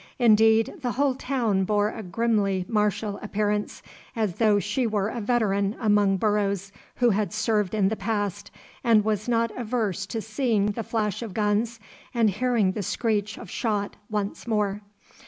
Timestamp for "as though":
4.15-4.57